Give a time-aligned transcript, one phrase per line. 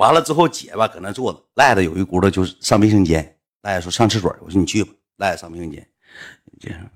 [0.00, 3.36] 完了之后，姐吧搁那坐着，赖子有一轱辘就是上卫生间。
[3.60, 4.90] 赖子说上厕所，我说你去吧。
[5.16, 5.86] 赖子上卫生间，
[6.58, 6.90] 这样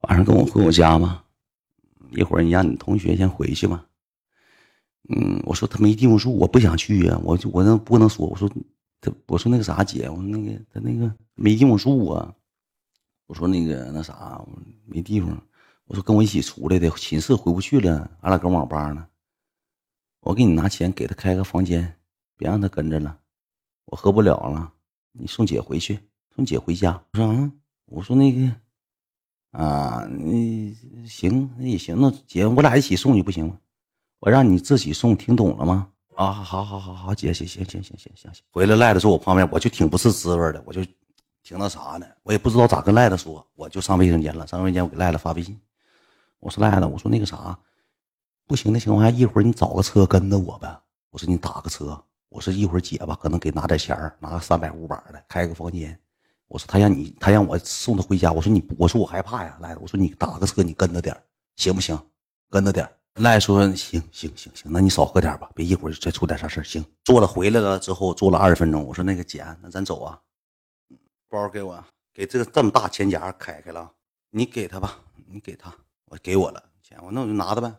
[0.00, 1.22] 晚上跟我回我家吗？
[2.10, 3.86] 一会儿你让你同学先回去吧。
[5.10, 7.16] 嗯，我说他没地方住，我不想去呀。
[7.22, 8.50] 我就我那不能说，我说
[9.00, 12.34] 他我说那个啥姐，我说那个他那个没地方住啊。
[13.28, 14.44] 我说那个那啥
[14.86, 15.40] 没地方，
[15.86, 19.06] 我说跟我一起出来的寝室回不去了，俺俩搁网吧呢。
[20.22, 21.96] 我给你拿钱给他开个房间，
[22.36, 23.18] 别让他跟着了，
[23.84, 24.72] 我喝不了了。
[25.12, 25.98] 你送姐回去，
[26.34, 27.02] 送姐回家。
[27.12, 27.52] 我说啊，
[27.86, 28.50] 我说那个
[29.50, 30.74] 啊，你
[31.06, 33.58] 行那也行，那姐我俩一起送去不行吗？
[34.20, 35.88] 我让你自己送，听懂了吗？
[36.16, 38.44] 啊，好好好好，姐行行行行行行行。
[38.50, 40.82] 回来赖子坐我旁边，我就挺不是滋味的，我就。
[41.44, 44.46] 挺那啥呢，我也不知道咋跟赖子说，我就上卫生间了。
[44.46, 45.60] 上卫生间，我给赖子发微信，
[46.38, 47.58] 我说赖子，我说那个啥，
[48.46, 50.80] 不行的情况下，一会儿你找个车跟着我呗。
[51.10, 55.98] 我说你打个车，我说一会儿姐吧，可能给拿点钱拿个三百五百的，开个房间。
[56.48, 58.32] 我说他让你，他让我送他回家。
[58.32, 61.16] 我说你，我说我害怕呀，赖，我说你打个车，你跟着点
[61.56, 61.98] 行不行？
[62.50, 70.18] 跟着点赖说行行行行，那你少喝点吧，别一会儿再出点啥事行，坐了回来了之后，坐了二十分钟，我说那个姐，那咱走啊。
[71.28, 71.82] 包给我，
[72.12, 73.90] 给这个这么大钱夹开开了，
[74.30, 75.74] 你给他吧，你给他，
[76.06, 77.74] 我给我了钱，我那我就拿着呗。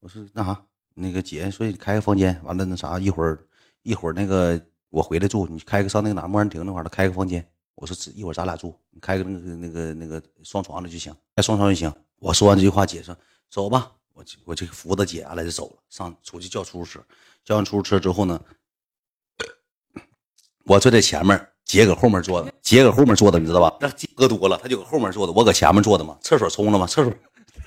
[0.00, 3.38] 我说那啥，那个姐说你开个房间，完了那啥一会儿
[3.82, 4.60] 一会儿那个
[4.90, 7.46] 我回来住，你开个上那个哪莫兰亭那块儿的开个房间。
[7.74, 11.92] 我说一会儿咱俩住，你开个那个那个那个双床的就行，开双床就行。
[12.18, 13.16] 我说完这句话，姐说
[13.50, 17.00] 走吧，我我就扶着姐俺俩就走了，上出去叫出租车，
[17.44, 18.40] 叫完出租车之后呢，
[20.64, 21.48] 我坐在前面。
[21.64, 23.76] 姐搁后面坐的，姐搁后面坐的，你知道吧？
[23.78, 26.16] 那喝多了，他就搁后面坐的，我搁前面坐的嘛。
[26.22, 26.86] 厕所冲了吗？
[26.86, 27.12] 厕所，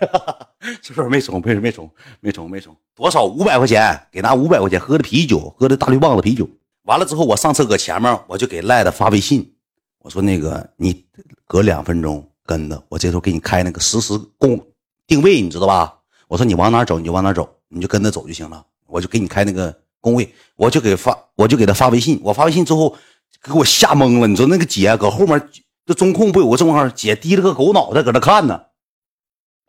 [0.08, 0.48] 哈哈，
[0.82, 2.76] 是不是没冲，没没充，没充，没充。
[2.96, 3.26] 多少？
[3.26, 6.48] 五百块钱，给拿五百块钱，喝的啤酒，喝的大绿棒子啤酒。
[6.84, 9.54] 完了之后，我上车搁前面，我就给赖子发微信，
[10.00, 11.06] 我说那个你
[11.48, 14.60] 隔两分钟跟着我，这时候给你开那个实时公
[15.08, 15.94] 定位，你知道吧？
[16.28, 18.66] 我说你往哪走你就往哪走，你就跟着走就行了。
[18.88, 22.20] 我就给你开那个工位，我就给发，我就给他发微信。
[22.24, 22.96] 我发微信之后。
[23.44, 25.50] 给我吓懵了，你说那个姐搁后面，
[25.88, 26.88] 这中控不有个中号？
[26.90, 28.62] 姐低了个狗脑袋搁那看呢，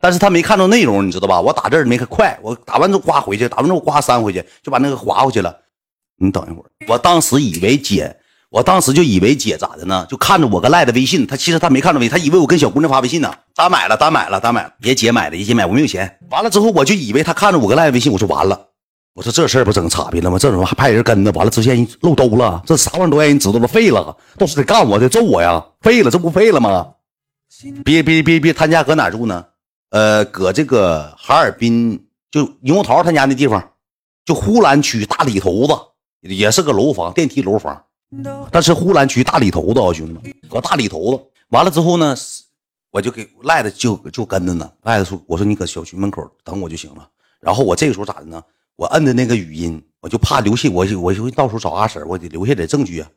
[0.03, 1.39] 但是他没看到内容，你知道吧？
[1.39, 5.57] 我打字没看快，我打完之后刮回去，打完之后刮删回去，就把那个划回去了。
[6.17, 8.13] 你等一会儿，我当时以为姐，
[8.49, 10.05] 我当时就以为姐咋的呢？
[10.09, 13.33] 就看着我跟赖的微信，他其实他没看着微，他以为我跟小姑娘发微信呢。
[13.55, 16.19] 单买了，单买了，单买了，别姐买的，别姐买，我没有钱。
[16.31, 18.59] 完了之后，我就以为他看着我跟赖的微信，我说完了。
[19.13, 20.37] 我说这事儿不整差别了吗？
[20.37, 21.31] 这怎么还派人跟着？
[21.31, 26.87] 完了，之前人漏兜了，这啥玩意都让人知道了，废了，都是得干我得，揍我呀，废了，这不废了吗？
[27.85, 29.45] 别别别别，他家搁哪住呢？
[29.93, 33.63] 呃，搁这个哈尔滨，就牛桃他家那地方，
[34.25, 35.73] 就呼兰区大里头子，
[36.21, 37.79] 也是个楼房，电梯楼房，
[38.51, 41.23] 但是呼兰区大里头子啊，兄弟们，搁大里头子。
[41.49, 42.15] 完了之后呢，
[42.89, 44.67] 我就给赖子就就跟着呢。
[44.81, 47.07] 赖子说：“我说你搁小区门口等我就行了。”
[47.39, 48.43] 然后我这个时候咋的呢？
[48.75, 53.07] 我摁的那个语音，我就怕留下我，我就到时候找阿婶，我得留下点证据啊。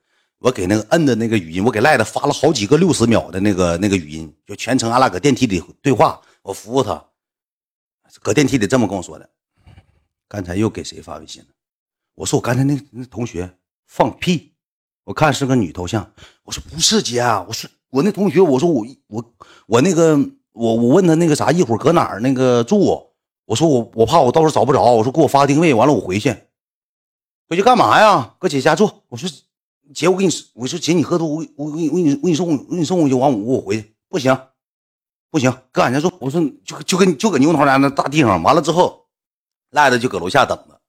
[0.41, 6.21] 我给那个摁的那个语音，我给赖子发了好几个六十秒的那个那个语音，就全程俺俩搁电梯里对话。
[6.47, 7.05] 我服务他，
[8.23, 9.29] 搁电梯里这么跟我说的。
[10.29, 11.49] 刚才又给谁发微信了？
[12.15, 14.55] 我说我刚才那那同学放屁，
[15.03, 16.13] 我看是个女头像。
[16.45, 19.35] 我说不是姐，我说我那同学，我说我我
[19.67, 20.17] 我那个
[20.53, 23.13] 我我问他那个啥，一会儿搁哪儿那个住。
[23.47, 26.31] 我说我我怕我到时候找不着，我说给我发定位，完了我回去，
[27.49, 28.37] 回去干嘛呀？
[28.39, 28.89] 搁姐家住。
[29.09, 29.29] 我说
[29.93, 34.33] 姐，我给你，我说姐，你喝多，我我我给你我给你我给你送我给你送回去，完我我回去，不行，
[35.37, 36.11] 不行，搁俺家住。
[36.19, 39.05] 我说就就跟就搁牛头家那大地方，完了之后，
[39.73, 40.81] 赖子就搁楼下等着，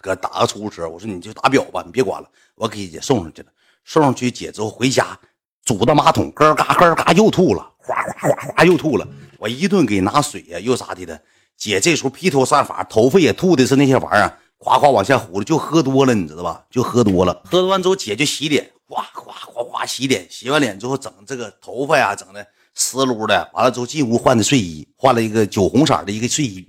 [0.00, 0.88] 搁打个出租车。
[0.88, 3.48] 我说你就打表吧，你别管了，我给姐送上去了。
[3.84, 5.18] 送上去姐之后回家，
[5.64, 9.08] 堵到马桶咯嘎咯嘎又吐了，哗哗哗哗又吐了。
[9.36, 11.20] 我一顿给拿水呀，又咋的的。
[11.56, 16.64] 姐这时候披头散发，头发也吐的是那些玩意儿，哗哗往下糊了，就喝多了，你知道吧？
[16.70, 22.46] 就喝多了，喝多完之后，姐就洗脸，哗哗哗哗洗脸，洗完脸之后整这个头发呀，整的
[22.78, 26.66] 湿漉的，完了之后进屋换的睡衣，换了一个酒红色的一个睡衣。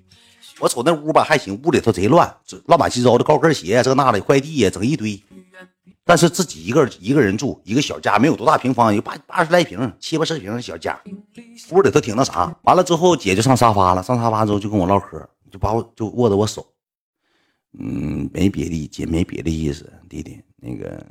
[0.59, 2.35] 我瞅那屋吧还行，屋里头贼乱，
[2.65, 5.21] 乱七糟的高跟鞋这那的，快递呀整一堆。
[6.03, 10.99] 但是自己一个一个人住一个小家，没有多大平方，有八八十来平，七八十平的小家，
[11.69, 12.53] 屋里头挺那啥。
[12.63, 16.65] 完了之后，姐就上沙发了，上沙发之后就跟我唠嗑，就把我就握着我手，
[17.77, 21.05] 嗯，没别的，姐没别的意思，弟弟，那个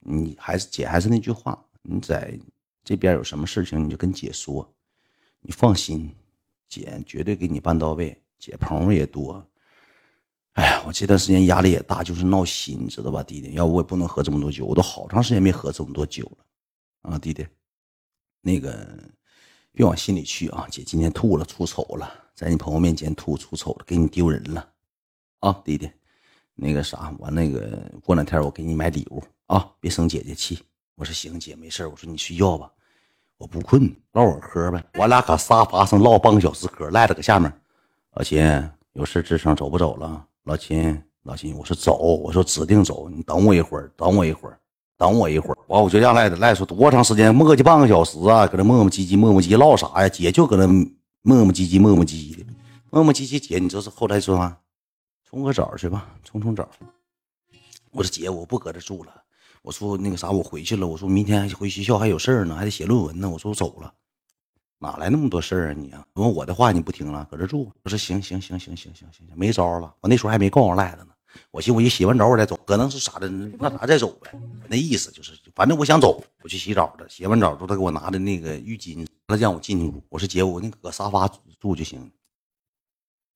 [0.00, 2.38] 你还是姐还是那句话，你在
[2.84, 4.74] 这边有什么事情你就跟姐说，
[5.40, 6.14] 你放心，
[6.68, 9.46] 姐绝对给你办到位，姐朋友也多。
[10.54, 13.52] 哎呀，我这段时间压力也大，就是闹心，知道吧，弟弟？
[13.52, 17.46] 要不我也不能喝这么多酒，我都好长时间没喝这么多酒了啊，弟弟。
[18.40, 18.86] 那个
[19.70, 24.72] 别往心里去啊，姐今天吐了，出丑了，在你朋友面前吐出丑了，给你丢人了
[25.38, 25.90] 啊，弟弟。
[26.54, 30.62] 那个啥，我那个过两天我给你买礼物啊，别生姐姐气。
[30.94, 32.70] 我说行，姐没事我说你睡觉吧，
[33.38, 34.84] 我不困，唠会嗑呗。
[34.94, 37.52] 我俩搁沙发上唠半个小时嗑，赖着搁下面。
[38.14, 38.44] 老秦
[38.92, 40.26] 有事吱声，走不走了？
[40.44, 44.58] 老秦，老秦，我说走，我说指定走，你等我一会儿，等我一会儿，
[44.98, 45.58] 等我一会儿。
[45.68, 50.08] 完，我就让赖子赖说多长时间，磨叽半个小时啊，搁那磨磨唧唧，磨磨唧唧唠啥呀？
[50.08, 52.44] 姐就搁那磨磨唧唧，磨磨唧唧的，
[52.90, 53.38] 磨磨唧唧。
[53.38, 54.58] 姐，你这是后来说吗？
[55.24, 56.68] 冲个澡去吧，冲冲澡。
[57.92, 59.22] 我说姐，我不搁这住了。
[59.62, 63.94] 我说那个啥我回去了我说明天还回学校还有事呢还得写论文呢我说我走了。
[64.78, 66.04] 哪来那么多事啊你啊？
[66.14, 69.94] 我说我的话你不听了搁这住我说行行行行行行行没招了。
[70.00, 71.08] 我那时候还没告诉赖子呢。
[71.50, 74.32] 我寻思我一洗完澡我再走可能是啥的那啥再走呗。
[74.68, 81.28] 那意思就是反正我想走我去洗澡了洗完澡之后他给我拿的那个浴巾他让我进去我说姐我那搁沙发
[81.60, 82.10] 住就行。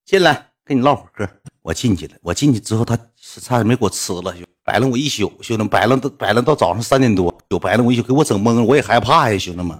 [0.04, 1.28] 进来跟你唠会嗑
[1.66, 2.12] 我进去了。
[2.22, 2.96] 我进去之后，他
[3.42, 5.32] 差点没给我吃了，就摆了我一宿。
[5.42, 8.62] 兄弟们，摆了都摆了到早上三点多，就摆了我一宿，给我整懵了。
[8.62, 9.76] 我也害怕呀，兄弟们。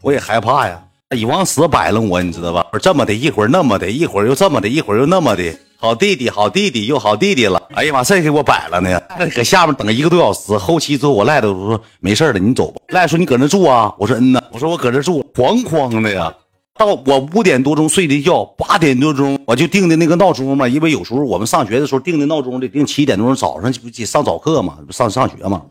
[0.00, 0.82] 我也害怕呀，
[1.14, 2.66] 一往死摆弄我，你知道吧？
[2.80, 5.42] 这么的，一会儿那么的，一会儿又这么的，一会儿又那么的。
[5.76, 7.62] 好弟弟，好弟弟，又好弟弟了。
[7.74, 8.98] 哎呀妈，这给我摆了呢，
[9.36, 10.56] 搁下面等一个多小时。
[10.56, 12.80] 后期之后，我赖的我说没事了，你走吧。
[12.88, 13.94] 赖说你搁那住啊？
[13.98, 14.42] 我说嗯呐。
[14.52, 16.32] 我说我搁这住，哐哐的呀。
[16.76, 25.62] 到我五点多钟睡的觉，八点多钟我就定的那个闹钟嘛，因为有时候我们上学的时候定的闹钟得定七点多钟，早上不上早课嘛，上上学嘛。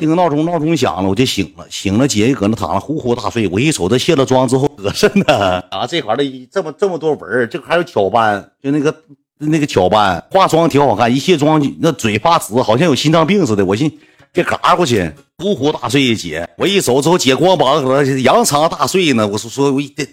[0.00, 1.64] 定个闹钟，闹钟响了，我就醒了。
[1.70, 3.46] 醒了，姐搁那躺着呼呼大睡。
[3.46, 5.86] 我一瞅，她卸了妆之后，得瑟呢啊！
[5.86, 8.92] 这块的这么这么多纹这还有挑斑，就那个
[9.38, 11.14] 那个巧斑，化妆挺好看。
[11.14, 13.64] 一卸妆，那嘴发紫，好像有心脏病似的。
[13.64, 13.88] 我寻
[14.32, 16.14] 别嘎过去，呼呼大睡。
[16.14, 19.26] 姐，我一走之后，姐光膀子搁那扬长大睡呢。
[19.26, 20.06] 我说说，我这。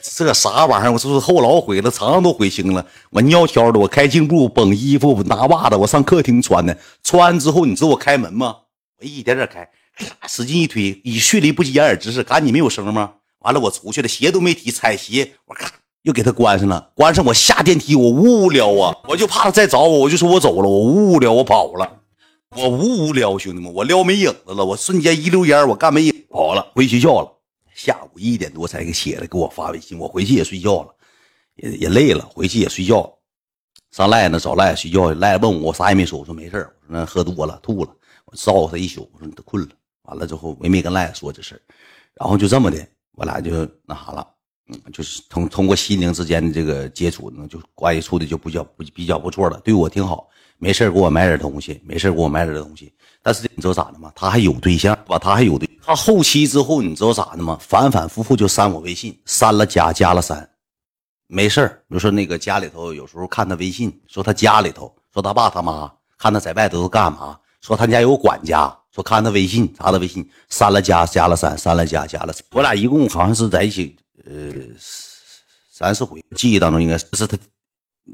[0.00, 0.92] 这啥玩意儿？
[0.92, 2.84] 我说是后脑毁了，肠子都毁青了。
[3.10, 6.76] 我尿悄的，我开镜布，绷衣服，拿袜子，我上客厅穿的。
[7.04, 8.56] 穿完之后，你知道我开门吗？
[8.98, 9.68] 我一点点开，
[10.26, 13.12] 使劲一推，以迅雷不及掩耳之势，赶紧没有声吗？
[13.40, 15.70] 完了，我出去了，鞋都没提，踩鞋，我咔
[16.02, 16.90] 又给他关上了。
[16.94, 22.00] 关上，我下电梯，我呜呜撩啊，我就怕他再找我，我就说我走了，我呜呜撩，我跑了，
[22.54, 27.38] 我呜呜撩，兄弟们，我撩没影子了，我瞬间一溜烟，我干没影跑了，回学校了。
[27.74, 29.98] 下午一点多才给起来，给我发微信。
[29.98, 30.94] 我回去也睡觉了，
[31.56, 33.10] 也也累了，回去也睡觉。
[33.90, 37.90] 上赖那找赖睡觉，赖问我，我啥也没说，我说没事我说那喝多了吐了，
[38.26, 39.10] 我照顾他一宿。
[39.14, 39.70] 我说你都困了。
[40.02, 41.60] 完了之后，我也没跟赖说这事
[42.14, 44.28] 然后就这么的，我俩就那啥了，
[44.92, 50.28] 就是通通过心灵之间的这个接触，呢，就关系处的就比较不比较不错了，对我挺好。
[50.58, 52.92] 没事给我买点东西，没事给我买点东西。
[53.20, 54.12] 但是你知道咋的吗？
[54.14, 55.18] 他还有对象吧？
[55.18, 55.68] 他还有对。
[55.84, 57.58] 他后期之后，你知道咋的吗？
[57.60, 60.48] 反反复复就删我微信，删了加，加了删，
[61.26, 67.36] 没事比如说那个家里头，有时候看他微信，说他家里头，说他爸他妈看他在外头都干嘛？
[67.60, 72.32] 说他家有管家，说看他微信，查他微信，删了加，加了删，删了加，加了。
[72.52, 74.52] 我俩一共好像是在一起，呃，
[75.70, 76.24] 三四回。
[76.36, 77.38] 记忆当中应该是他。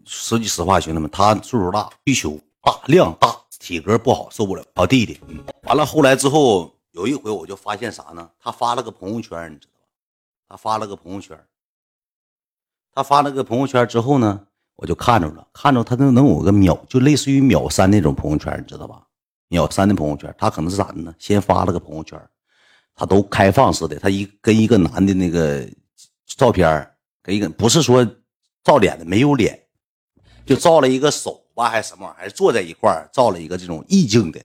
[0.04, 4.64] 说句实话，兄弟们，他岁数大，需求大，量大，体格不好，受不了。
[4.74, 5.18] 好弟弟，
[5.62, 6.74] 完了后来之后。
[6.92, 8.28] 有一回我就发现啥呢？
[8.40, 9.86] 他发了个朋友圈，你知道吧？
[10.48, 11.38] 他发了个朋友圈，
[12.92, 19.06] 他发了个朋友圈之后呢，我就看着了，看着他能能有个秒，就类似于秒删那种朋友圈，你知道吧？
[19.46, 21.14] 秒删的朋友圈，他可能是咋的呢？
[21.20, 22.20] 先发了个朋友圈，
[22.96, 25.68] 他都开放式的，他一跟一个男的那个
[26.36, 26.90] 照片，
[27.22, 28.04] 给一个不是说
[28.62, 29.66] 照脸的，没有脸，
[30.44, 34.40] 就照了一个手吧，还是什么玩意儿，还是坐在一块儿照了一个这种意境的。